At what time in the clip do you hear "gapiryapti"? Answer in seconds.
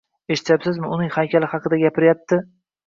1.87-2.43